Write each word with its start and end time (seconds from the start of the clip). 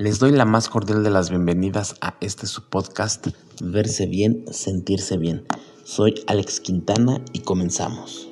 Les 0.00 0.20
doy 0.20 0.30
la 0.30 0.44
más 0.44 0.68
cordial 0.68 1.02
de 1.02 1.10
las 1.10 1.28
bienvenidas 1.28 1.96
a 2.00 2.16
este 2.20 2.46
su 2.46 2.68
podcast, 2.68 3.26
Verse 3.60 4.06
bien, 4.06 4.44
sentirse 4.48 5.16
bien. 5.16 5.44
Soy 5.82 6.22
Alex 6.28 6.60
Quintana 6.60 7.20
y 7.32 7.40
comenzamos. 7.40 8.28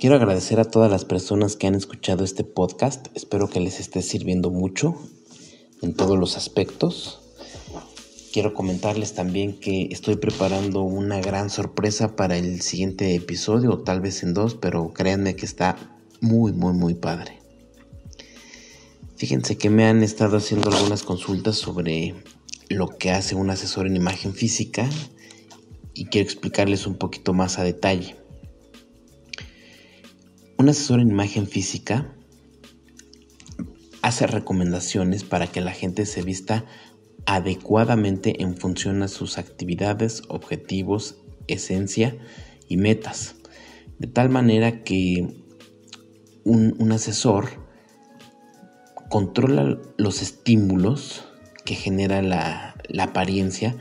Quiero 0.00 0.16
agradecer 0.16 0.60
a 0.60 0.64
todas 0.64 0.90
las 0.90 1.04
personas 1.04 1.56
que 1.56 1.66
han 1.66 1.74
escuchado 1.74 2.24
este 2.24 2.44
podcast. 2.44 3.08
Espero 3.14 3.50
que 3.50 3.60
les 3.60 3.80
esté 3.80 4.00
sirviendo 4.00 4.50
mucho 4.50 4.94
en 5.82 5.94
todos 5.94 6.18
los 6.18 6.38
aspectos. 6.38 7.23
Quiero 8.34 8.52
comentarles 8.52 9.14
también 9.14 9.60
que 9.60 9.86
estoy 9.92 10.16
preparando 10.16 10.82
una 10.82 11.20
gran 11.20 11.50
sorpresa 11.50 12.16
para 12.16 12.36
el 12.36 12.62
siguiente 12.62 13.14
episodio, 13.14 13.70
o 13.70 13.78
tal 13.84 14.00
vez 14.00 14.24
en 14.24 14.34
dos, 14.34 14.56
pero 14.56 14.92
créanme 14.92 15.36
que 15.36 15.46
está 15.46 15.76
muy, 16.20 16.52
muy, 16.52 16.72
muy 16.72 16.94
padre. 16.94 17.38
Fíjense 19.14 19.56
que 19.56 19.70
me 19.70 19.84
han 19.86 20.02
estado 20.02 20.38
haciendo 20.38 20.68
algunas 20.72 21.04
consultas 21.04 21.54
sobre 21.54 22.16
lo 22.68 22.88
que 22.88 23.12
hace 23.12 23.36
un 23.36 23.50
asesor 23.50 23.86
en 23.86 23.94
imagen 23.94 24.34
física 24.34 24.90
y 25.94 26.06
quiero 26.06 26.24
explicarles 26.24 26.88
un 26.88 26.96
poquito 26.96 27.34
más 27.34 27.60
a 27.60 27.62
detalle. 27.62 28.16
Un 30.58 30.68
asesor 30.68 30.98
en 30.98 31.08
imagen 31.08 31.46
física 31.46 32.12
hace 34.02 34.26
recomendaciones 34.26 35.22
para 35.22 35.46
que 35.46 35.60
la 35.60 35.70
gente 35.70 36.04
se 36.04 36.22
vista 36.22 36.64
adecuadamente 37.26 38.42
en 38.42 38.56
función 38.56 39.02
a 39.02 39.08
sus 39.08 39.38
actividades, 39.38 40.22
objetivos, 40.28 41.16
esencia 41.46 42.16
y 42.68 42.76
metas. 42.76 43.36
De 43.98 44.06
tal 44.06 44.28
manera 44.28 44.82
que 44.82 45.44
un, 46.44 46.92
asesor 46.92 47.48
controla 49.08 49.78
los 49.96 50.22
estímulos 50.22 51.24
que 51.64 51.74
genera 51.74 52.20
la, 52.22 52.74
apariencia 53.00 53.76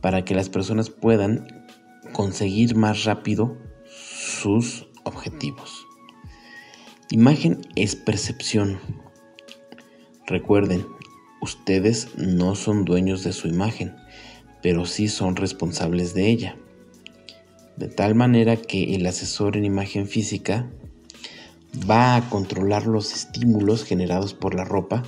para 0.00 0.24
que 0.24 0.34
las 0.34 0.48
personas 0.48 0.90
puedan 0.90 1.66
conseguir 2.12 2.76
más 2.76 3.04
rápido 3.04 3.56
sus 3.86 4.86
objetivos. 5.04 5.86
Imagen 7.10 7.62
es 7.74 7.96
percepción. 7.96 8.78
Recuerden, 10.26 10.86
Ustedes 11.44 12.08
no 12.16 12.54
son 12.54 12.86
dueños 12.86 13.22
de 13.22 13.34
su 13.34 13.48
imagen, 13.48 13.94
pero 14.62 14.86
sí 14.86 15.08
son 15.08 15.36
responsables 15.36 16.14
de 16.14 16.30
ella. 16.30 16.56
De 17.76 17.88
tal 17.88 18.14
manera 18.14 18.56
que 18.56 18.94
el 18.94 19.04
asesor 19.04 19.58
en 19.58 19.66
imagen 19.66 20.08
física 20.08 20.70
va 21.78 22.16
a 22.16 22.30
controlar 22.30 22.86
los 22.86 23.12
estímulos 23.12 23.84
generados 23.84 24.32
por 24.32 24.54
la 24.54 24.64
ropa 24.64 25.02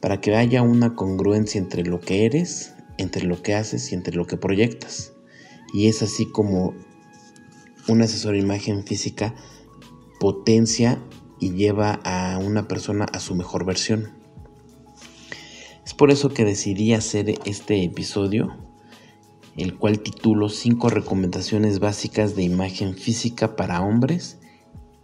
para 0.00 0.22
que 0.22 0.34
haya 0.34 0.62
una 0.62 0.94
congruencia 0.94 1.58
entre 1.58 1.82
lo 1.82 2.00
que 2.00 2.24
eres, 2.24 2.72
entre 2.96 3.26
lo 3.26 3.42
que 3.42 3.54
haces 3.54 3.92
y 3.92 3.94
entre 3.94 4.16
lo 4.16 4.26
que 4.26 4.38
proyectas. 4.38 5.12
Y 5.74 5.88
es 5.88 6.00
así 6.00 6.24
como 6.24 6.72
un 7.88 8.00
asesor 8.00 8.36
en 8.36 8.44
imagen 8.44 8.86
física 8.86 9.34
potencia 10.18 10.98
y 11.40 11.50
lleva 11.50 12.00
a 12.04 12.38
una 12.38 12.68
persona 12.68 13.04
a 13.04 13.20
su 13.20 13.34
mejor 13.34 13.66
versión. 13.66 14.23
Es 15.84 15.92
por 15.92 16.10
eso 16.10 16.30
que 16.30 16.44
decidí 16.44 16.94
hacer 16.94 17.34
este 17.44 17.82
episodio, 17.84 18.56
el 19.56 19.76
cual 19.76 20.00
titulo 20.00 20.48
5 20.48 20.88
recomendaciones 20.88 21.78
básicas 21.78 22.34
de 22.34 22.42
imagen 22.42 22.94
física 22.94 23.54
para 23.54 23.82
hombres 23.82 24.38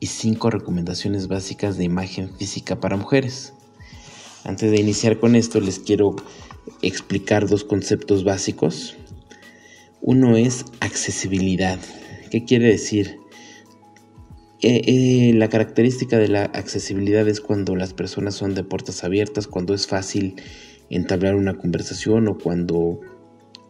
y 0.00 0.06
5 0.06 0.50
recomendaciones 0.50 1.28
básicas 1.28 1.76
de 1.76 1.84
imagen 1.84 2.34
física 2.34 2.80
para 2.80 2.96
mujeres. 2.96 3.52
Antes 4.44 4.70
de 4.70 4.80
iniciar 4.80 5.20
con 5.20 5.36
esto 5.36 5.60
les 5.60 5.78
quiero 5.78 6.16
explicar 6.80 7.46
dos 7.46 7.62
conceptos 7.64 8.24
básicos. 8.24 8.96
Uno 10.00 10.38
es 10.38 10.64
accesibilidad. 10.80 11.78
¿Qué 12.30 12.44
quiere 12.44 12.68
decir? 12.68 13.18
Eh, 14.62 14.82
eh, 14.86 15.32
la 15.34 15.48
característica 15.48 16.18
de 16.18 16.28
la 16.28 16.44
accesibilidad 16.44 17.26
es 17.28 17.40
cuando 17.40 17.76
las 17.76 17.94
personas 17.94 18.34
son 18.34 18.54
de 18.54 18.64
puertas 18.64 19.04
abiertas, 19.04 19.46
cuando 19.46 19.74
es 19.74 19.86
fácil 19.86 20.36
entablar 20.90 21.36
una 21.36 21.56
conversación 21.56 22.28
o 22.28 22.36
cuando 22.36 23.00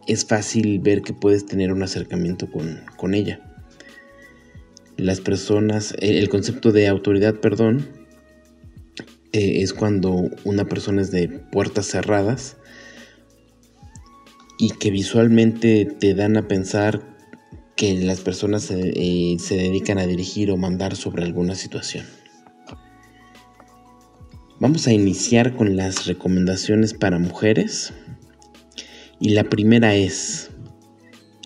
es 0.06 0.24
fácil 0.24 0.80
ver 0.80 1.02
que 1.02 1.12
puedes 1.12 1.46
tener 1.46 1.72
un 1.72 1.82
acercamiento 1.82 2.48
con, 2.50 3.14
ella. 3.14 3.40
Las 4.96 5.20
personas, 5.20 5.92
eh, 6.00 6.18
el 6.18 6.28
concepto 6.28 6.72
de 6.72 6.88
autoridad, 6.88 7.36
perdón, 7.36 7.88
eh, 9.32 9.62
es 9.62 9.72
cuando 9.72 10.30
una 10.44 10.64
persona 10.64 11.02
es 11.02 11.10
de 11.10 11.28
puertas 11.28 11.86
cerradas 11.86 12.56
y 14.58 14.70
que 14.70 14.90
visualmente 14.90 15.84
te 15.86 16.14
dan 16.14 16.36
a 16.36 16.48
pensar 16.48 17.00
que 17.76 17.94
las 17.94 18.20
personas 18.20 18.70
eh, 18.70 19.36
se 19.38 19.56
dedican 19.56 19.98
a 19.98 20.06
dirigir 20.06 20.50
o 20.50 20.56
mandar 20.56 20.96
sobre 20.96 21.24
alguna 21.24 21.54
situación. 21.54 22.04
Vamos 24.60 24.86
a 24.86 24.92
iniciar 24.92 25.56
con 25.56 25.74
las 25.74 26.04
recomendaciones 26.04 26.92
para 26.92 27.18
mujeres. 27.18 27.94
Y 29.18 29.30
la 29.30 29.44
primera 29.44 29.94
es 29.94 30.50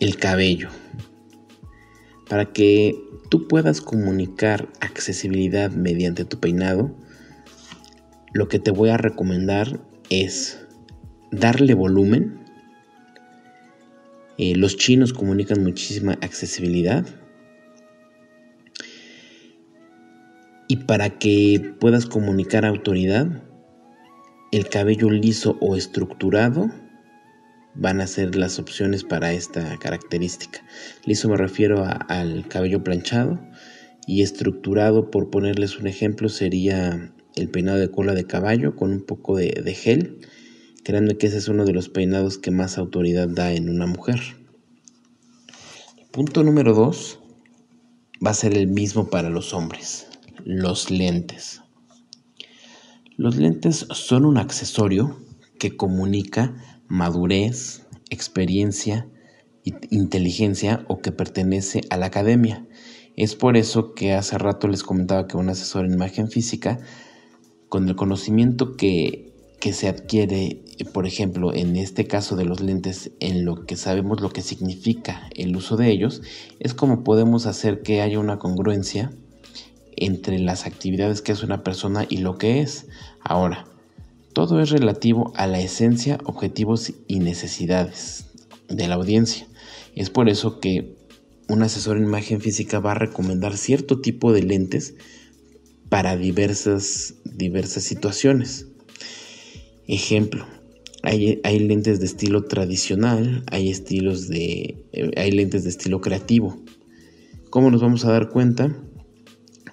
el 0.00 0.16
cabello. 0.16 0.68
Para 2.28 2.52
que 2.52 2.96
tú 3.30 3.46
puedas 3.46 3.80
comunicar 3.80 4.68
accesibilidad 4.80 5.70
mediante 5.70 6.24
tu 6.24 6.40
peinado, 6.40 6.92
lo 8.32 8.48
que 8.48 8.58
te 8.58 8.72
voy 8.72 8.88
a 8.88 8.96
recomendar 8.96 9.80
es 10.10 10.66
darle 11.30 11.74
volumen. 11.74 12.40
Eh, 14.38 14.56
los 14.56 14.76
chinos 14.76 15.12
comunican 15.12 15.62
muchísima 15.62 16.14
accesibilidad 16.20 17.06
Y 20.74 20.78
para 20.78 21.20
que 21.20 21.72
puedas 21.78 22.04
comunicar 22.04 22.64
autoridad, 22.64 23.44
el 24.50 24.68
cabello 24.68 25.08
liso 25.08 25.56
o 25.60 25.76
estructurado 25.76 26.68
van 27.76 28.00
a 28.00 28.08
ser 28.08 28.34
las 28.34 28.58
opciones 28.58 29.04
para 29.04 29.32
esta 29.32 29.78
característica. 29.78 30.66
Liso 31.04 31.28
me 31.28 31.36
refiero 31.36 31.84
al 32.08 32.48
cabello 32.48 32.82
planchado 32.82 33.40
y 34.08 34.22
estructurado, 34.22 35.12
por 35.12 35.30
ponerles 35.30 35.78
un 35.78 35.86
ejemplo, 35.86 36.28
sería 36.28 37.14
el 37.36 37.50
peinado 37.50 37.78
de 37.78 37.92
cola 37.92 38.14
de 38.14 38.26
caballo 38.26 38.74
con 38.74 38.90
un 38.90 39.06
poco 39.06 39.36
de, 39.36 39.74
gel. 39.80 40.26
Créanme 40.82 41.16
que 41.18 41.28
ese 41.28 41.38
es 41.38 41.46
uno 41.46 41.66
de 41.66 41.72
los 41.72 41.88
peinados 41.88 42.36
que 42.36 42.50
más 42.50 42.78
autoridad 42.78 43.28
da 43.28 43.52
en 43.52 43.68
una 43.68 43.86
mujer. 43.86 44.18
punto 46.10 46.42
número 46.42 46.74
dos 46.74 47.20
va 48.26 48.30
a 48.30 48.34
ser 48.34 48.58
el 48.58 48.66
mismo 48.66 49.08
para 49.08 49.30
los 49.30 49.54
hombres 49.54 50.08
los 50.44 50.90
lentes. 50.90 51.62
Los 53.16 53.36
lentes 53.36 53.86
son 53.90 54.26
un 54.26 54.36
accesorio 54.36 55.16
que 55.58 55.74
comunica 55.74 56.54
madurez, 56.86 57.86
experiencia, 58.10 59.08
inteligencia 59.90 60.84
o 60.86 60.98
que 60.98 61.12
pertenece 61.12 61.80
a 61.88 61.96
la 61.96 62.06
academia. 62.06 62.66
Es 63.16 63.34
por 63.36 63.56
eso 63.56 63.94
que 63.94 64.12
hace 64.12 64.36
rato 64.36 64.68
les 64.68 64.82
comentaba 64.82 65.26
que 65.26 65.38
un 65.38 65.48
asesor 65.48 65.86
en 65.86 65.94
imagen 65.94 66.28
física, 66.28 66.78
con 67.70 67.88
el 67.88 67.96
conocimiento 67.96 68.76
que, 68.76 69.32
que 69.60 69.72
se 69.72 69.88
adquiere, 69.88 70.62
por 70.92 71.06
ejemplo, 71.06 71.54
en 71.54 71.76
este 71.76 72.06
caso 72.06 72.36
de 72.36 72.44
los 72.44 72.60
lentes, 72.60 73.12
en 73.20 73.46
lo 73.46 73.64
que 73.64 73.76
sabemos 73.76 74.20
lo 74.20 74.28
que 74.28 74.42
significa 74.42 75.30
el 75.34 75.56
uso 75.56 75.78
de 75.78 75.90
ellos, 75.90 76.20
es 76.60 76.74
como 76.74 77.02
podemos 77.02 77.46
hacer 77.46 77.80
que 77.80 78.02
haya 78.02 78.18
una 78.18 78.38
congruencia 78.38 79.10
entre 79.96 80.38
las 80.38 80.66
actividades 80.66 81.22
que 81.22 81.32
hace 81.32 81.44
una 81.44 81.62
persona 81.62 82.06
y 82.08 82.18
lo 82.18 82.38
que 82.38 82.60
es. 82.60 82.86
Ahora, 83.20 83.66
todo 84.32 84.60
es 84.60 84.70
relativo 84.70 85.32
a 85.36 85.46
la 85.46 85.60
esencia, 85.60 86.18
objetivos 86.24 86.92
y 87.06 87.20
necesidades 87.20 88.26
de 88.68 88.88
la 88.88 88.96
audiencia. 88.96 89.46
Es 89.94 90.10
por 90.10 90.28
eso 90.28 90.60
que 90.60 90.96
un 91.48 91.62
asesor 91.62 91.96
en 91.96 92.04
imagen 92.04 92.40
física 92.40 92.80
va 92.80 92.92
a 92.92 92.96
recomendar 92.96 93.56
cierto 93.56 94.00
tipo 94.00 94.32
de 94.32 94.42
lentes 94.42 94.94
para 95.88 96.16
diversas, 96.16 97.14
diversas 97.24 97.84
situaciones. 97.84 98.66
Ejemplo, 99.86 100.46
hay, 101.02 101.58
lentes 101.58 102.00
de 102.00 102.06
estilo 102.06 102.44
tradicional, 102.44 103.44
hay, 103.50 103.68
estilos 103.68 104.28
de, 104.28 104.86
eh, 104.92 105.10
hay 105.16 105.30
lentes 105.30 105.64
de 105.64 105.70
estilo 105.70 106.00
creativo. 106.00 106.56
¿Cómo 107.50 107.70
nos 107.70 107.82
vamos 107.82 108.04
a 108.04 108.10
dar 108.10 108.30
cuenta? 108.30 108.74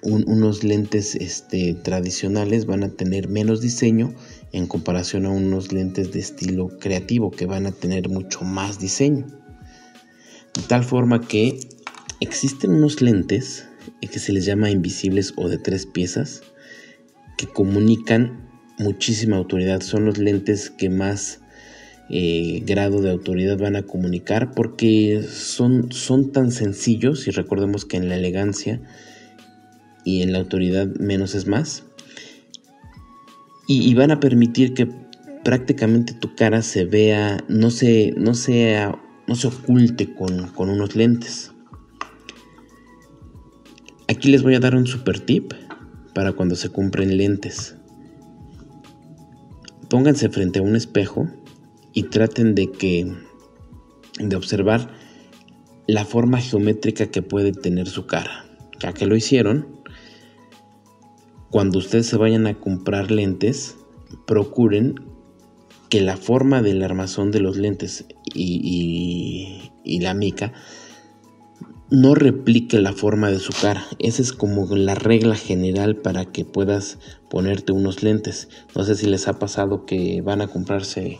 Unos 0.02 0.64
lentes 0.64 1.14
este, 1.14 1.74
tradicionales 1.74 2.66
van 2.66 2.82
a 2.82 2.90
tener 2.90 3.28
menos 3.28 3.60
diseño 3.60 4.14
en 4.52 4.66
comparación 4.66 5.26
a 5.26 5.30
unos 5.30 5.72
lentes 5.72 6.12
de 6.12 6.20
estilo 6.20 6.68
creativo 6.78 7.30
que 7.30 7.46
van 7.46 7.66
a 7.66 7.72
tener 7.72 8.08
mucho 8.08 8.42
más 8.42 8.78
diseño. 8.78 9.26
De 10.54 10.62
tal 10.66 10.84
forma 10.84 11.20
que 11.20 11.58
existen 12.20 12.72
unos 12.72 13.00
lentes 13.00 13.66
que 14.12 14.18
se 14.18 14.32
les 14.32 14.44
llama 14.44 14.70
invisibles 14.70 15.32
o 15.36 15.48
de 15.48 15.58
tres 15.58 15.86
piezas, 15.86 16.42
que 17.38 17.46
comunican 17.46 18.48
muchísima 18.78 19.36
autoridad. 19.36 19.80
Son 19.80 20.04
los 20.04 20.18
lentes 20.18 20.70
que 20.70 20.90
más 20.90 21.40
eh, 22.10 22.62
grado 22.66 23.00
de 23.00 23.10
autoridad 23.10 23.56
van 23.56 23.76
a 23.76 23.82
comunicar 23.82 24.52
porque 24.52 25.24
son, 25.28 25.90
son 25.92 26.30
tan 26.30 26.52
sencillos 26.52 27.26
y 27.26 27.30
recordemos 27.30 27.86
que 27.86 27.96
en 27.96 28.08
la 28.08 28.16
elegancia 28.16 28.80
y 30.04 30.22
en 30.22 30.32
la 30.32 30.38
autoridad 30.38 30.86
menos 30.98 31.34
es 31.34 31.46
más. 31.46 31.84
Y, 33.68 33.94
van 33.94 34.10
a 34.10 34.20
permitir 34.20 34.74
que 34.74 34.86
prácticamente 35.44 36.12
tu 36.12 36.34
cara 36.34 36.60
se 36.60 36.84
vea, 36.84 37.42
no 37.48 37.70
se, 37.70 38.12
no 38.18 38.34
sea, 38.34 39.00
no 39.26 39.34
se 39.34 39.46
oculte 39.46 40.12
con, 40.12 40.48
con 40.48 40.68
unos 40.68 40.94
lentes. 40.94 41.52
Aquí 44.08 44.30
les 44.30 44.42
voy 44.42 44.56
a 44.56 44.60
dar 44.60 44.74
un 44.74 44.86
super 44.86 45.20
tip 45.20 45.54
para 46.12 46.32
cuando 46.32 46.54
se 46.54 46.68
compren 46.68 47.16
lentes. 47.16 47.76
Pónganse 49.88 50.28
frente 50.28 50.58
a 50.58 50.62
un 50.62 50.76
espejo 50.76 51.28
y 51.94 52.04
traten 52.04 52.54
de 52.54 52.70
que 52.70 53.10
de 54.18 54.36
observar 54.36 54.90
la 55.86 56.04
forma 56.04 56.40
geométrica 56.40 57.06
que 57.06 57.22
puede 57.22 57.52
tener 57.52 57.88
su 57.88 58.06
cara. 58.06 58.44
Ya 58.80 58.92
que 58.92 59.06
lo 59.06 59.16
hicieron, 59.16 59.81
cuando 61.52 61.80
ustedes 61.80 62.06
se 62.06 62.16
vayan 62.16 62.46
a 62.46 62.58
comprar 62.58 63.10
lentes, 63.10 63.76
procuren 64.26 64.94
que 65.90 66.00
la 66.00 66.16
forma 66.16 66.62
del 66.62 66.82
armazón 66.82 67.30
de 67.30 67.40
los 67.40 67.58
lentes 67.58 68.06
y, 68.34 69.70
la 69.84 70.14
mica 70.14 70.54
no 71.90 72.14
replique 72.14 72.80
la 72.80 72.94
forma 72.94 73.30
de 73.30 73.38
su 73.38 73.52
cara. 73.52 73.84
Esa 73.98 74.22
es 74.22 74.32
como 74.32 74.64
la 74.74 74.94
regla 74.94 75.36
general 75.36 75.96
para 75.96 76.24
que 76.24 76.46
puedas 76.46 76.98
ponerte 77.28 77.72
unos 77.72 78.02
lentes. 78.02 78.48
No 78.74 78.82
sé 78.84 78.94
si 78.94 79.06
les 79.06 79.28
ha 79.28 79.38
pasado 79.38 79.84
que 79.84 80.22
van 80.22 80.40
a 80.40 80.48
comprarse 80.48 81.18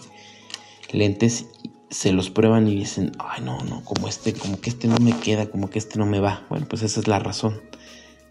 lentes, 0.93 1.45
se 1.91 2.11
los 2.13 2.31
prueban 2.31 2.69
y 2.69 2.75
dicen, 2.75 3.13
ay 3.19 3.43
no, 3.45 3.63
no, 3.65 3.85
como 3.85 4.09
este, 4.09 4.33
como 4.33 4.59
que 4.63 4.71
este 4.71 4.89
no 4.89 4.97
me 4.97 5.13
queda, 5.13 5.51
como 5.51 5.69
que 5.69 5.79
este 5.79 5.99
no 5.99 6.07
me 6.07 6.21
va. 6.21 6.47
Bueno, 6.49 6.65
pues 6.71 6.81
esa 6.81 7.01
es 7.01 7.07
la 7.07 7.19
razón 7.19 7.61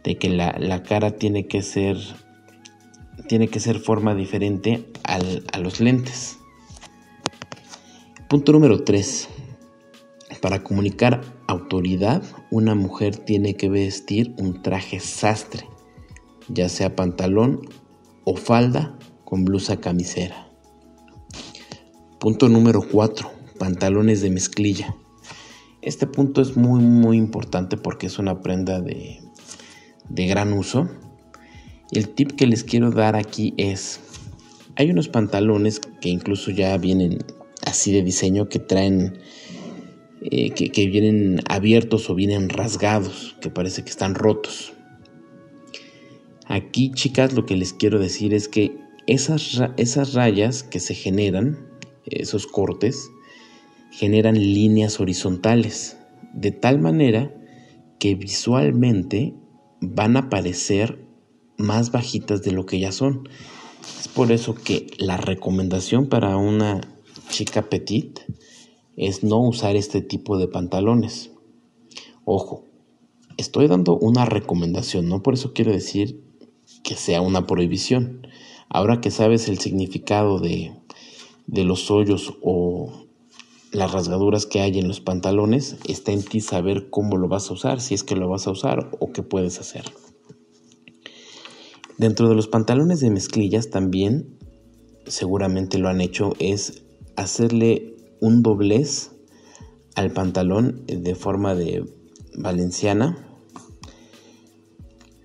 de 0.03 0.17
que 0.17 0.29
la, 0.29 0.83
cara 0.83 1.11
tiene 1.11 1.47
que 1.47 1.61
ser 1.61 1.97
tiene 3.27 3.47
que 3.47 3.59
ser 3.59 3.79
forma 3.79 4.15
diferente 4.15 4.91
a 5.03 5.57
los 5.59 5.79
lentes. 5.79 6.37
Punto 8.27 8.53
número 8.53 8.83
3. 8.83 9.27
Para 10.41 10.63
comunicar 10.63 11.21
autoridad, 11.47 12.23
una 12.49 12.75
mujer 12.75 13.17
tiene 13.17 13.55
que 13.55 13.69
vestir 13.69 14.33
un 14.37 14.61
traje 14.61 14.99
sastre, 14.99 15.67
ya 16.47 16.69
sea 16.69 16.95
pantalón 16.95 17.61
o 18.23 18.37
falda 18.37 18.97
con 19.25 19.45
blusa 19.45 19.81
camisera. 19.81 20.47
Punto 22.19 22.49
número 22.49 22.81
4. 22.81 23.29
Pantalones 23.59 24.21
de 24.21 24.29
mezclilla. 24.29 24.95
Este 25.81 26.07
punto 26.07 26.41
es 26.41 26.55
muy 26.55 26.81
muy 26.81 27.17
importante 27.17 27.75
porque 27.75 28.07
es 28.07 28.17
una 28.17 28.41
prenda 28.41 28.79
de 28.79 29.19
de 30.13 30.27
gran 30.27 30.53
uso. 30.53 30.89
El 31.91 32.09
tip 32.09 32.31
que 32.33 32.47
les 32.47 32.63
quiero 32.63 32.91
dar 32.91 33.15
aquí 33.15 33.53
es, 33.57 33.99
hay 34.75 34.89
unos 34.91 35.07
pantalones 35.07 35.79
que 35.79 36.09
incluso 36.09 36.51
ya 36.51 36.77
vienen 36.77 37.19
así 37.65 37.91
de 37.91 38.03
diseño 38.03 38.49
que 38.49 38.59
traen, 38.59 39.19
eh, 40.21 40.51
que, 40.51 40.87
vienen 40.87 41.41
abiertos 41.47 42.09
o 42.09 42.15
vienen 42.15 42.49
rasgados, 42.49 43.35
que 43.41 43.49
parece 43.49 43.83
que 43.83 43.89
están 43.89 44.15
rotos. 44.15 44.73
Aquí 46.47 46.91
chicas 46.91 47.33
lo 47.33 47.45
que 47.45 47.55
les 47.55 47.73
quiero 47.73 47.99
decir 47.99 48.33
es 48.33 48.47
que 48.47 48.75
esas, 49.07 49.61
esas 49.77 50.13
rayas 50.13 50.63
que 50.63 50.79
se 50.79 50.93
generan, 50.93 51.57
esos 52.05 52.47
cortes, 52.47 53.09
generan 53.91 54.35
líneas 54.35 54.99
horizontales, 54.99 55.97
de 56.33 56.51
tal 56.51 56.79
manera 56.79 57.33
que 57.99 58.15
visualmente 58.15 59.35
van 59.81 60.15
a 60.15 60.29
parecer 60.29 61.03
más 61.57 61.91
bajitas 61.91 62.43
de 62.43 62.51
lo 62.51 62.65
que 62.65 62.79
ya 62.79 62.91
son. 62.91 63.27
Es 63.99 64.07
por 64.07 64.31
eso 64.31 64.53
que 64.53 64.87
la 64.97 65.17
recomendación 65.17 66.07
para 66.07 66.37
una 66.37 66.81
chica 67.29 67.63
petit 67.69 68.19
es 68.95 69.23
no 69.23 69.39
usar 69.39 69.75
este 69.75 70.01
tipo 70.01 70.37
de 70.37 70.47
pantalones. 70.47 71.31
Ojo, 72.25 72.65
estoy 73.37 73.67
dando 73.67 73.97
una 73.97 74.25
recomendación, 74.25 75.09
no 75.09 75.23
por 75.23 75.33
eso 75.33 75.53
quiero 75.53 75.71
decir 75.71 76.23
que 76.83 76.95
sea 76.95 77.21
una 77.21 77.47
prohibición. 77.47 78.27
Ahora 78.69 79.01
que 79.01 79.11
sabes 79.11 79.49
el 79.49 79.59
significado 79.59 80.39
de, 80.39 80.73
de 81.47 81.63
los 81.63 81.89
hoyos 81.89 82.35
o 82.41 83.07
las 83.71 83.91
rasgaduras 83.91 84.45
que 84.45 84.59
hay 84.59 84.77
en 84.79 84.87
los 84.87 84.99
pantalones, 84.99 85.77
está 85.87 86.11
en 86.11 86.23
ti 86.23 86.41
saber 86.41 86.89
cómo 86.89 87.17
lo 87.17 87.27
vas 87.27 87.49
a 87.49 87.53
usar, 87.53 87.79
si 87.79 87.93
es 87.93 88.03
que 88.03 88.15
lo 88.15 88.29
vas 88.29 88.47
a 88.47 88.51
usar 88.51 88.91
o 88.99 89.11
qué 89.11 89.23
puedes 89.23 89.59
hacer. 89.59 89.85
Dentro 91.97 92.27
de 92.27 92.35
los 92.35 92.47
pantalones 92.47 92.99
de 92.99 93.11
mezclillas 93.11 93.69
también, 93.69 94.37
seguramente 95.05 95.77
lo 95.77 95.87
han 95.87 96.01
hecho, 96.01 96.33
es 96.39 96.83
hacerle 97.15 97.95
un 98.19 98.41
doblez 98.41 99.11
al 99.95 100.11
pantalón 100.11 100.83
de 100.87 101.15
forma 101.15 101.55
de 101.55 101.85
valenciana, 102.37 103.27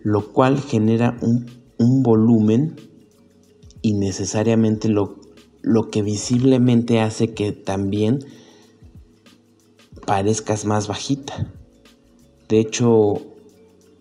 lo 0.02 0.32
cual 0.32 0.60
genera 0.60 1.16
un, 1.20 1.46
un 1.78 2.02
volumen 2.02 2.76
y 3.82 3.94
necesariamente 3.94 4.88
lo, 4.88 5.18
lo 5.66 5.90
que 5.90 6.00
visiblemente 6.00 7.00
hace 7.00 7.34
que 7.34 7.50
también 7.50 8.20
parezcas 10.06 10.64
más 10.64 10.86
bajita. 10.86 11.52
De 12.48 12.60
hecho, 12.60 13.20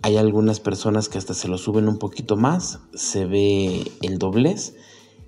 hay 0.03 0.17
algunas 0.17 0.59
personas 0.59 1.09
que 1.09 1.17
hasta 1.17 1.33
se 1.33 1.47
lo 1.47 1.57
suben 1.57 1.87
un 1.87 1.97
poquito 1.97 2.37
más, 2.37 2.81
se 2.93 3.25
ve 3.25 3.91
el 4.03 4.19
doblez, 4.19 4.75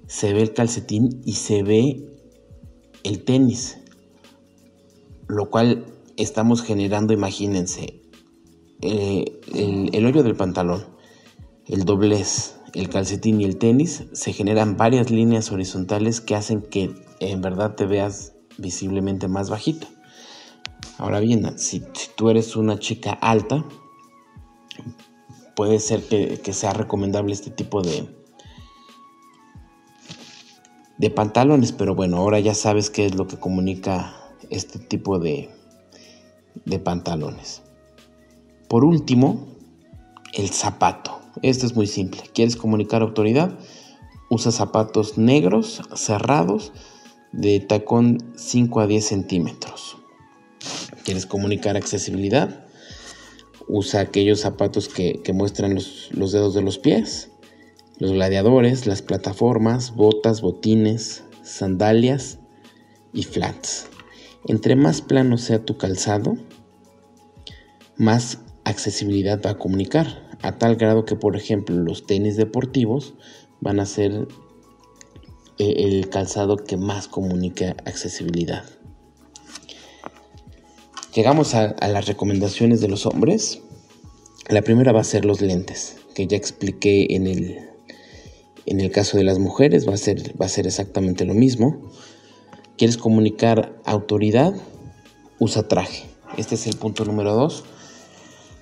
se 0.05 0.31
ve 0.33 0.43
el 0.43 0.53
calcetín 0.53 1.23
y 1.25 1.33
se 1.33 1.63
ve 1.63 2.07
el 3.03 3.23
tenis. 3.23 3.79
Lo 5.27 5.49
cual 5.49 5.87
estamos 6.17 6.61
generando, 6.61 7.13
imagínense, 7.13 7.99
eh, 8.83 9.39
el, 9.55 9.89
el 9.91 10.05
hoyo 10.05 10.21
del 10.21 10.35
pantalón, 10.35 10.85
el 11.65 11.83
doblez, 11.83 12.56
el 12.77 12.89
calcetín 12.89 13.41
y 13.41 13.43
el 13.43 13.57
tenis, 13.57 14.03
se 14.13 14.33
generan 14.33 14.77
varias 14.77 15.09
líneas 15.09 15.51
horizontales 15.51 16.21
que 16.21 16.35
hacen 16.35 16.61
que 16.61 16.93
en 17.19 17.41
verdad 17.41 17.73
te 17.73 17.87
veas 17.87 18.33
visiblemente 18.59 19.27
más 19.27 19.49
bajita. 19.49 19.87
Ahora 20.99 21.19
bien, 21.19 21.57
si, 21.57 21.83
tú 22.15 22.29
eres 22.29 22.55
una 22.55 22.77
chica 22.77 23.13
alta, 23.13 23.65
puede 25.55 25.79
ser 25.79 26.03
que, 26.03 26.53
sea 26.53 26.73
recomendable 26.73 27.33
este 27.33 27.49
tipo 27.49 27.81
de, 27.81 28.15
de 30.99 31.09
pantalones, 31.09 31.71
pero 31.71 31.95
bueno, 31.95 32.17
ahora 32.17 32.39
ya 32.39 32.53
sabes 32.53 32.91
qué 32.91 33.07
es 33.07 33.15
lo 33.15 33.25
que 33.25 33.39
comunica 33.39 34.13
este 34.51 34.77
tipo 34.77 35.17
de, 35.17 35.49
de 36.65 36.77
pantalones. 36.77 37.63
Por 38.67 38.85
último, 38.85 39.47
el 40.33 40.49
zapato. 40.51 41.16
Esto 41.43 41.65
es 41.65 41.75
muy 41.75 41.87
simple. 41.87 42.21
¿Quieres 42.33 42.55
comunicar 42.55 43.01
autoridad? 43.01 43.57
Usa 44.29 44.51
zapatos 44.51 45.17
negros, 45.17 45.81
cerrados, 45.95 46.73
de 47.31 47.59
tacón 47.59 48.33
5 48.35 48.79
a 48.79 48.87
10 48.87 49.05
centímetros. 49.05 49.97
¿Quieres 51.03 51.25
comunicar 51.25 51.77
accesibilidad? 51.77 52.65
Usa 53.67 54.01
aquellos 54.01 54.41
zapatos 54.41 54.89
que, 54.89 55.21
muestran 55.33 55.75
los, 55.75 56.09
los 56.11 56.31
dedos 56.31 56.53
de 56.53 56.61
los 56.61 56.77
pies, 56.77 57.31
los 57.99 58.11
gladiadores, 58.11 58.87
las 58.87 59.01
plataformas, 59.01 59.95
botas, 59.95 60.41
botines, 60.41 61.23
sandalias 61.43 62.39
y 63.13 63.23
flats. 63.23 63.87
Entre 64.47 64.75
más 64.75 65.01
plano 65.01 65.37
sea 65.37 65.63
tu 65.63 65.77
calzado, 65.77 66.37
más 67.97 68.39
accesibilidad 68.63 69.41
va 69.45 69.51
a 69.51 69.57
comunicar, 69.57 70.26
a 70.41 70.57
tal 70.57 70.75
grado 70.75 71.05
que, 71.05 71.15
por 71.15 71.35
ejemplo, 71.35 71.75
los 71.75 72.05
tenis 72.05 72.37
deportivos 72.37 73.15
van 73.59 73.79
a 73.79 73.85
ser 73.85 74.27
eh, 75.57 75.73
el 75.77 76.09
calzado 76.09 76.57
que 76.57 76.77
más 76.77 77.07
comunica 77.07 77.75
accesibilidad. 77.85 78.63
Llegamos 81.13 81.55
a, 81.55 81.75
las 81.87 82.05
recomendaciones 82.05 82.79
de 82.79 82.87
los 82.87 83.07
hombres. 83.07 83.61
La 84.49 84.61
primera 84.61 84.91
va 84.91 85.01
a 85.01 85.03
ser 85.03 85.25
los 85.25 85.41
lentes, 85.41 85.97
que 86.13 86.27
ya 86.27 86.37
expliqué 86.37 87.15
en 87.15 87.25
el, 87.25 87.57
en 88.67 88.79
el 88.79 88.91
caso 88.91 89.17
de 89.17 89.23
las 89.23 89.39
mujeres, 89.39 89.87
va 89.87 89.95
a, 89.95 89.97
ser, 89.97 90.39
va 90.39 90.45
a 90.45 90.49
ser 90.49 90.67
exactamente 90.67 91.25
lo 91.25 91.33
mismo. 91.33 91.89
¿Quieres 92.77 92.97
comunicar 92.97 93.81
autoridad? 93.83 94.53
Usa 95.39 95.67
traje. 95.67 96.05
Este 96.37 96.53
es 96.53 96.67
el 96.67 96.77
punto 96.77 97.03
número 97.03 97.33
dos. 97.33 97.63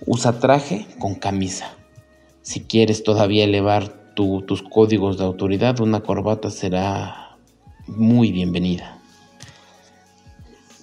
Usa 0.03 0.39
traje 0.39 0.85
con 0.99 1.15
camisa. 1.15 1.73
Si 2.41 2.61
quieres 2.61 3.03
todavía 3.03 3.45
elevar 3.45 4.13
tus 4.15 4.61
códigos 4.61 5.17
de 5.17 5.23
autoridad, 5.23 5.79
una 5.79 6.01
corbata 6.01 6.51
será 6.51 7.37
muy 7.87 8.31
bienvenida. 8.31 9.01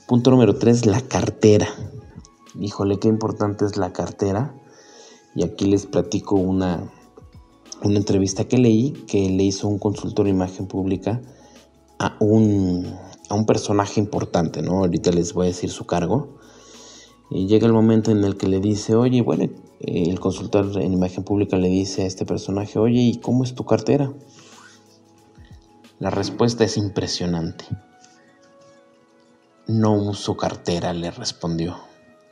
Punto 0.07 0.31
número 0.31 0.57
3, 0.57 0.87
la 0.87 1.01
cartera. 1.03 1.69
Híjole, 2.59 2.99
qué 2.99 3.09
importante 3.09 3.65
es 3.65 3.77
la 3.77 3.93
cartera. 3.93 4.55
Y 5.35 5.45
aquí 5.45 5.67
les 5.67 5.87
platico 5.87 6.37
una, 6.37 6.91
una 7.83 7.99
entrevista 7.99 8.45
que 8.45 8.59
leí 8.59 8.93
que 9.07 9.29
le 9.29 9.45
hizo 9.45 9.69
un 9.69 9.79
consultor 9.79 10.25
de 10.25 10.31
imagen 10.33 10.67
pública 10.67 11.21
a 11.99 12.17
un, 12.19 12.95
a 13.29 13.35
un 13.35 13.47
personaje 13.47 14.01
importante, 14.01 14.63
¿no? 14.63 14.79
Ahorita 14.79 15.11
les 15.13 15.33
voy 15.33 15.47
a 15.47 15.49
decir 15.49 15.71
su 15.71 15.87
cargo. 15.87 16.39
Y 17.35 17.47
llega 17.47 17.67
el 17.67 17.73
momento 17.73 18.11
en 18.11 18.25
el 18.25 18.37
que 18.37 18.47
le 18.47 18.61
dice, 18.61 18.95
oye, 18.95 19.23
bueno, 19.23 19.49
el 19.81 20.21
consultor 20.21 20.79
en 20.81 20.93
imagen 20.93 21.25
pública 21.25 21.57
le 21.57 21.69
dice 21.69 22.03
a 22.03 22.07
este 22.07 22.27
personaje, 22.27 22.79
oye, 22.79 23.01
¿y 23.01 23.17
cómo 23.21 23.43
es 23.43 23.55
tu 23.55 23.65
cartera? 23.65 24.13
La 25.99 26.11
respuesta 26.11 26.65
es 26.65 26.77
impresionante. 26.77 27.65
No 29.67 29.95
uso 29.95 30.37
cartera, 30.37 30.93
le 30.93 31.11
respondió. 31.11 31.79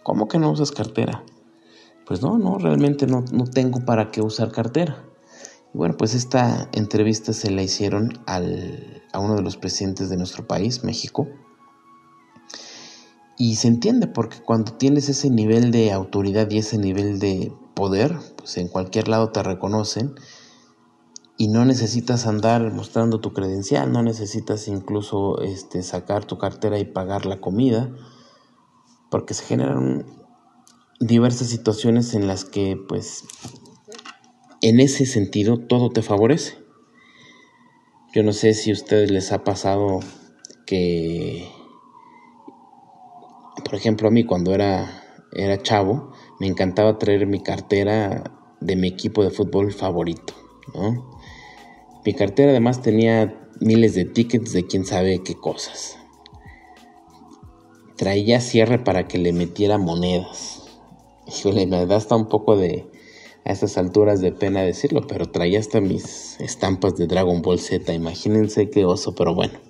¿Cómo 0.02 0.28
que 0.28 0.38
no 0.38 0.50
usas 0.50 0.70
cartera? 0.70 1.24
Pues 2.04 2.20
no, 2.20 2.36
no, 2.36 2.58
realmente 2.58 3.06
no, 3.06 3.24
no 3.32 3.44
tengo 3.44 3.84
para 3.86 4.10
qué 4.10 4.20
usar 4.20 4.52
cartera. 4.52 5.02
Y 5.72 5.78
bueno, 5.78 5.96
pues 5.96 6.14
esta 6.14 6.68
entrevista 6.72 7.32
se 7.32 7.50
la 7.50 7.62
hicieron 7.62 8.18
al, 8.26 9.02
a 9.12 9.18
uno 9.18 9.36
de 9.36 9.42
los 9.42 9.56
presidentes 9.56 10.10
de 10.10 10.18
nuestro 10.18 10.46
país, 10.46 10.84
México. 10.84 11.26
Y 13.42 13.56
se 13.56 13.68
entiende 13.68 14.06
porque 14.06 14.36
cuando 14.42 14.74
tienes 14.74 15.08
ese 15.08 15.30
nivel 15.30 15.70
de 15.70 15.92
autoridad 15.92 16.50
y 16.50 16.58
ese 16.58 16.76
nivel 16.76 17.18
de 17.20 17.50
poder, 17.72 18.14
pues 18.36 18.58
en 18.58 18.68
cualquier 18.68 19.08
lado 19.08 19.30
te 19.30 19.42
reconocen 19.42 20.14
y 21.38 21.48
no 21.48 21.64
necesitas 21.64 22.26
andar 22.26 22.70
mostrando 22.70 23.18
tu 23.18 23.32
credencial, 23.32 23.92
no 23.92 24.02
necesitas 24.02 24.68
incluso 24.68 25.40
este, 25.40 25.82
sacar 25.82 26.26
tu 26.26 26.36
cartera 26.36 26.78
y 26.78 26.84
pagar 26.84 27.24
la 27.24 27.40
comida, 27.40 27.90
porque 29.10 29.32
se 29.32 29.46
generan 29.46 30.04
diversas 31.00 31.48
situaciones 31.48 32.12
en 32.12 32.26
las 32.26 32.44
que 32.44 32.76
pues 32.90 33.24
en 34.60 34.80
ese 34.80 35.06
sentido 35.06 35.56
todo 35.56 35.88
te 35.88 36.02
favorece. 36.02 36.58
Yo 38.12 38.22
no 38.22 38.34
sé 38.34 38.52
si 38.52 38.68
a 38.68 38.74
ustedes 38.74 39.10
les 39.10 39.32
ha 39.32 39.44
pasado 39.44 40.00
que, 40.66 41.48
por 43.70 43.78
ejemplo, 43.78 44.08
a 44.08 44.10
mí 44.10 44.24
cuando 44.24 44.52
era, 44.52 45.04
era 45.30 45.62
chavo, 45.62 46.10
me 46.40 46.48
encantaba 46.48 46.98
traer 46.98 47.28
mi 47.28 47.40
cartera 47.40 48.24
de 48.60 48.74
mi 48.74 48.88
equipo 48.88 49.22
de 49.22 49.30
fútbol 49.30 49.72
favorito, 49.72 50.34
¿no? 50.74 51.16
Mi 52.04 52.12
cartera 52.14 52.50
además 52.50 52.82
tenía 52.82 53.48
miles 53.60 53.94
de 53.94 54.06
tickets 54.06 54.52
de 54.52 54.66
quién 54.66 54.84
sabe 54.84 55.22
qué 55.22 55.36
cosas. 55.36 55.98
Traía 57.96 58.40
cierre 58.40 58.80
para 58.80 59.06
que 59.06 59.18
le 59.18 59.32
metiera 59.32 59.78
monedas. 59.78 60.62
Híjole, 61.28 61.64
me 61.68 61.86
da 61.86 61.94
hasta 61.94 62.16
un 62.16 62.28
poco 62.28 62.56
de, 62.56 62.90
a 63.44 63.52
estas 63.52 63.78
alturas 63.78 64.20
de 64.20 64.32
pena 64.32 64.62
decirlo, 64.62 65.06
pero 65.06 65.26
traía 65.26 65.60
hasta 65.60 65.80
mis 65.80 66.40
estampas 66.40 66.96
de 66.96 67.06
Dragon 67.06 67.40
Ball 67.40 67.60
Z. 67.60 67.94
Imagínense 67.94 68.68
qué 68.68 68.84
oso, 68.84 69.14
pero 69.14 69.32
bueno. 69.32 69.60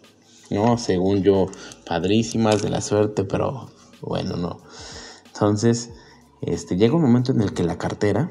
No, 0.48 0.78
según 0.78 1.22
yo, 1.22 1.48
padrísimas 1.84 2.62
de 2.62 2.70
la 2.70 2.80
suerte, 2.80 3.24
pero 3.24 3.68
bueno, 4.00 4.36
no. 4.36 4.60
Entonces, 5.26 5.90
este, 6.40 6.76
llega 6.76 6.94
un 6.94 7.02
momento 7.02 7.32
en 7.32 7.40
el 7.40 7.52
que 7.52 7.64
la 7.64 7.78
cartera 7.78 8.30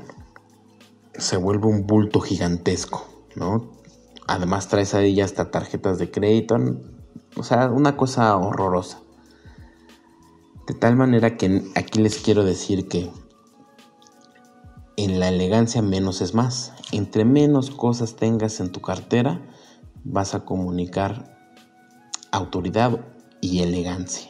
se 1.13 1.37
vuelve 1.37 1.67
un 1.67 1.85
bulto 1.85 2.19
gigantesco, 2.21 3.05
¿no? 3.35 3.71
Además 4.27 4.67
traes 4.67 4.93
ahí 4.93 5.21
hasta 5.21 5.51
tarjetas 5.51 5.97
de 5.97 6.11
crédito. 6.11 6.57
O 7.35 7.43
sea, 7.43 7.69
una 7.69 7.97
cosa 7.97 8.35
horrorosa. 8.37 8.99
De 10.67 10.75
tal 10.75 10.95
manera 10.95 11.35
que 11.35 11.63
aquí 11.75 11.99
les 11.99 12.19
quiero 12.19 12.43
decir 12.43 12.87
que 12.87 13.11
en 14.97 15.19
la 15.19 15.29
elegancia 15.29 15.81
menos 15.81 16.21
es 16.21 16.33
más. 16.33 16.73
Entre 16.91 17.25
menos 17.25 17.71
cosas 17.71 18.15
tengas 18.15 18.59
en 18.59 18.71
tu 18.71 18.81
cartera, 18.81 19.41
vas 20.03 20.35
a 20.35 20.45
comunicar 20.45 21.37
autoridad 22.31 22.99
y 23.41 23.61
elegancia. 23.61 24.28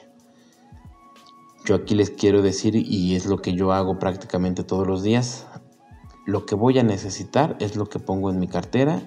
Yo 1.69 1.75
aquí 1.75 1.93
les 1.93 2.09
quiero 2.09 2.41
decir, 2.41 2.75
y 2.75 3.13
es 3.13 3.27
lo 3.27 3.43
que 3.43 3.53
yo 3.53 3.73
hago 3.73 3.99
prácticamente 3.99 4.63
todos 4.63 4.87
los 4.87 5.03
días, 5.03 5.45
lo 6.25 6.47
que 6.47 6.55
voy 6.55 6.79
a 6.79 6.83
necesitar 6.83 7.57
es 7.59 7.75
lo 7.75 7.85
que 7.85 7.99
pongo 7.99 8.31
en 8.31 8.39
mi 8.39 8.47
cartera 8.47 9.03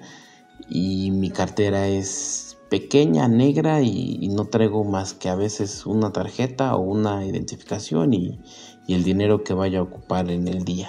y 0.69 1.11
mi 1.11 1.29
cartera 1.29 1.89
es 1.89 2.57
pequeña, 2.69 3.27
negra 3.27 3.81
y, 3.81 4.29
no 4.29 4.45
traigo 4.45 4.85
más 4.85 5.13
que 5.13 5.27
a 5.27 5.35
veces 5.35 5.85
una 5.85 6.13
tarjeta 6.13 6.73
o 6.77 6.79
una 6.79 7.25
identificación 7.25 8.13
y, 8.13 8.39
y 8.87 8.93
el 8.93 9.03
dinero 9.03 9.43
que 9.43 9.53
vaya 9.53 9.79
a 9.79 9.83
ocupar 9.83 10.31
en 10.31 10.47
el 10.47 10.63
día. 10.63 10.87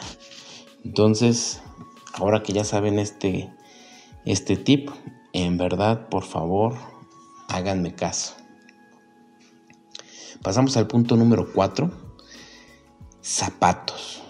Entonces, 0.85 1.61
ahora 2.13 2.45
que 2.45 2.53
ya 2.53 2.63
saben 2.63 3.01
este, 3.01 3.53
este 4.25 4.57
tip, 4.57 4.91
en 5.33 5.59
verdad, 5.59 6.09
por 6.09 6.23
favor, 6.23 6.75
háganme 7.49 7.97
caso. 7.97 8.44
Pasamos 10.45 10.77
al 10.77 10.87
punto 10.87 11.17
número 11.17 11.51
4, 11.55 11.91
zapatos. 13.23 14.23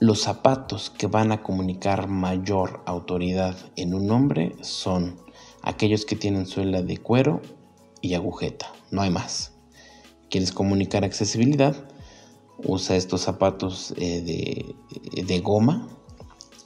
Los 0.00 0.22
zapatos 0.22 0.90
que 0.90 1.06
van 1.06 1.30
a 1.30 1.44
comunicar 1.44 2.08
mayor 2.08 2.82
autoridad 2.84 3.56
en 3.76 3.94
un 3.94 4.10
hombre 4.10 4.56
son 4.60 5.20
aquellos 5.62 6.04
que 6.04 6.16
tienen 6.16 6.46
suela 6.46 6.82
de 6.82 6.98
cuero 6.98 7.40
y 8.00 8.14
agujeta, 8.14 8.72
no 8.90 9.02
hay 9.02 9.10
más. 9.10 9.52
¿Quieres 10.30 10.50
comunicar 10.50 11.04
accesibilidad? 11.04 11.88
Usa 12.58 12.96
estos 12.96 13.20
zapatos 13.20 13.94
eh, 13.98 14.74
de, 15.24 15.40
goma, 15.42 15.86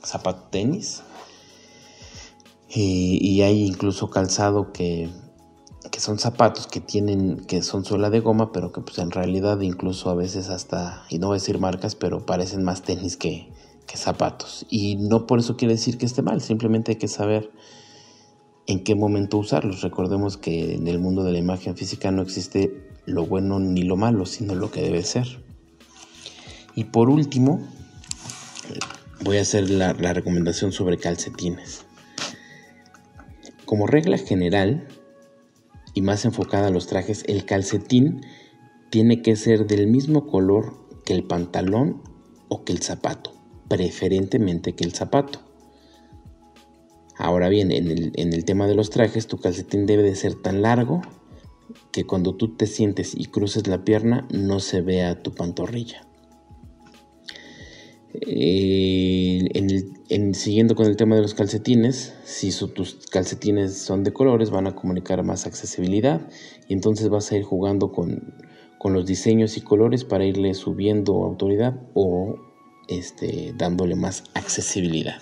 zapato 0.03 0.45
tenis. 0.45 1.03
y 2.75 3.43
hay 3.43 3.67
incluso 3.67 4.09
calzado 4.09 4.73
que 4.73 5.11
son 6.01 6.19
zapatos 6.19 6.67
que 6.67 6.81
tienen, 6.81 7.45
que 7.47 7.63
son 7.63 7.85
suela 7.85 8.11
de 8.11 8.21
goma, 8.21 8.53
pero 8.53 8.73
que 8.73 8.81
pues 8.81 8.99
en 8.99 9.11
realidad 9.11 9.61
incluso 9.61 10.11
a 10.11 10.15
veces 10.15 10.49
hasta, 10.49 11.05
y 11.11 11.19
no 11.19 11.29
voy 11.29 11.35
a 11.35 11.41
decir 11.41 11.59
marcas, 11.59 11.95
pero 11.95 12.25
parecen 12.25 12.65
más 12.65 12.83
tenis 12.83 13.17
que, 13.17 13.49
que 13.87 13.97
zapatos. 13.97 14.67
Y 14.71 14.97
no 14.97 15.27
por 15.27 15.39
eso 15.39 15.57
quiere 15.57 15.75
decir 15.75 15.99
que 15.99 16.07
esté 16.07 16.23
mal, 16.23 16.41
simplemente 16.41 16.93
hay 16.93 16.97
que 16.97 17.09
saber 17.09 17.51
en 18.67 18.83
qué 18.83 18.95
momento 18.95 19.37
usarlos. 19.37 19.83
Recordemos 19.83 20.37
que 20.37 20.75
en 20.75 20.89
el 20.89 20.99
mundo 20.99 21.23
de 21.23 21.33
la 21.33 21.39
imagen 21.39 21.77
física 21.77 22.11
no 22.11 22.23
existe 22.23 22.89
lo 23.05 23.27
bueno 23.27 23.59
ni 23.61 23.83
lo 23.83 23.97
malo, 23.97 24.25
sino 24.25 24.55
lo 24.55 24.71
que 24.71 24.83
debe 24.83 25.03
ser. 25.03 25.45
Y 26.75 26.85
por 26.85 27.11
último, 27.11 27.61
voy 29.23 29.37
a 29.37 29.43
hacer 29.43 29.69
la, 29.69 29.93
la 29.93 30.15
recomendación 30.15 30.73
sobre 30.73 30.97
calcetines. 30.97 31.85
Como 33.67 33.87
regla 33.87 34.19
general, 34.19 34.89
y 35.95 36.03
más 36.03 36.25
enfocada 36.25 36.69
a 36.69 36.71
los 36.71 36.87
trajes, 36.87 37.25
el 37.27 37.45
calcetín 37.45 38.23
tiene 38.91 39.23
que 39.23 39.37
ser 39.37 39.67
del 39.67 39.87
mismo 39.87 40.27
color 40.27 40.89
que 41.05 41.15
el 41.15 41.25
pantalón 41.25 42.03
o 42.49 42.65
que 42.65 42.73
el 42.73 42.83
zapato, 42.83 43.33
preferentemente 43.69 44.75
que 44.75 44.85
el 44.85 44.93
zapato. 44.93 45.41
Ahora 47.17 47.49
bien, 47.49 47.71
en 47.71 47.91
el, 47.91 48.45
tema 48.45 48.67
de 48.67 48.75
los 48.75 48.91
trajes, 48.91 49.27
tu 49.27 49.39
calcetín 49.39 49.85
debe 49.85 50.03
de 50.03 50.17
ser 50.17 50.35
tan 50.35 50.63
largo 50.63 51.03
que 51.93 52.05
cuando 52.05 52.35
tú 52.35 52.57
te 52.57 52.67
sientes 52.67 53.15
y 53.15 53.27
cruces 53.27 53.67
la 53.67 53.85
pierna 53.85 54.27
no 54.33 54.59
se 54.59 54.81
vea 54.81 55.23
tu 55.23 55.33
pantorrilla. 55.33 56.07
Eh, 58.15 59.49
en 59.53 60.00
siguiendo 60.33 60.75
con 60.75 60.87
el 60.87 60.97
tema 60.97 61.15
de 61.15 61.23
los 61.23 61.35
calcetines, 61.35 62.15
si 62.25 62.51
tus 62.75 63.07
calcetines 63.11 63.79
son 63.79 64.03
de 64.03 64.13
colores 64.13 64.51
van 64.51 64.67
a 64.67 64.75
comunicar 64.75 65.23
más 65.23 65.47
accesibilidad 65.47 66.21
y 66.67 66.73
entonces 66.73 67.09
vas 67.09 67.31
a 67.31 67.37
ir 67.37 67.45
jugando 67.45 67.93
con, 67.93 68.35
los 68.83 69.07
diseños 69.07 69.57
y 69.57 69.61
colores 69.61 70.05
para 70.05 70.25
irle 70.25 70.55
subiendo 70.55 71.23
autoridad 71.23 71.81
o 71.95 72.37
este, 72.89 73.55
dándole 73.57 73.95
más 73.95 74.25
accesibilidad. 74.35 75.21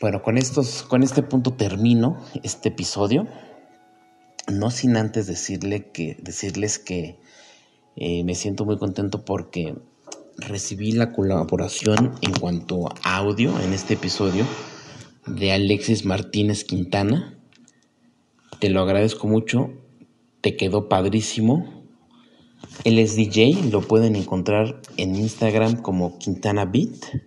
Bueno, 0.00 0.22
con, 0.22 0.38
estos, 0.38 0.82
con 0.84 1.02
este 1.02 1.22
punto 1.22 1.54
termino 1.54 2.20
este 2.44 2.68
episodio. 2.68 3.26
No 4.46 4.70
sin 4.70 4.96
antes 4.96 5.26
decirle 5.26 5.90
que, 5.90 6.16
decirles 6.22 6.78
que 6.78 7.18
eh, 7.96 8.22
me 8.22 8.34
siento 8.34 8.64
muy 8.66 8.76
contento 8.76 9.24
porque 9.24 9.74
recibí 10.38 10.92
la 10.92 11.12
colaboración 11.12 12.12
en 12.22 12.32
cuanto 12.32 12.88
a 13.02 13.16
audio 13.16 13.58
en 13.60 13.72
este 13.72 13.94
episodio 13.94 14.44
de 15.26 15.52
Alexis 15.52 16.04
Martínez 16.04 16.64
Quintana. 16.64 17.38
Te 18.58 18.68
lo 18.68 18.80
agradezco 18.82 19.26
mucho, 19.26 19.72
te 20.40 20.56
quedó 20.56 20.88
padrísimo. 20.88 21.84
Él 22.84 22.98
es 22.98 23.16
DJ, 23.16 23.70
lo 23.70 23.82
pueden 23.82 24.16
encontrar 24.16 24.80
en 24.96 25.16
Instagram 25.16 25.82
como 25.82 26.18
Quintana 26.18 26.64
Beat. 26.64 27.22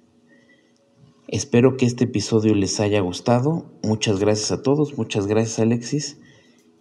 Espero 1.27 1.75
que 1.77 1.85
este 1.85 2.05
episodio 2.05 2.55
les 2.55 2.79
haya 2.79 3.01
gustado. 3.01 3.71
Muchas 3.83 4.19
gracias 4.19 4.51
a 4.51 4.61
todos, 4.61 4.97
muchas 4.97 5.27
gracias 5.27 5.59
Alexis. 5.59 6.19